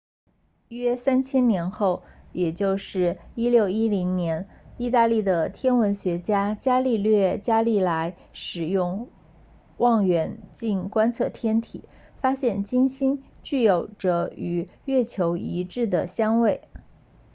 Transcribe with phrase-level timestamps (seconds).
[0.69, 2.01] 约三千年后
[2.33, 9.09] 也就是在1610年意大利的天文学家伽利略伽利莱 galileo galilei 使用
[9.77, 11.83] 望远镜观测天体
[12.19, 16.67] 发现金星具有着与月球一致的相位